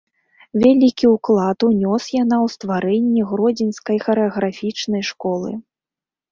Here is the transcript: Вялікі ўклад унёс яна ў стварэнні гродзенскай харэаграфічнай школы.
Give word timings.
Вялікі 0.61 1.05
ўклад 1.15 1.57
унёс 1.69 2.03
яна 2.23 2.37
ў 2.47 2.55
стварэнні 2.55 3.21
гродзенскай 3.35 3.97
харэаграфічнай 4.09 5.01
школы. 5.15 5.51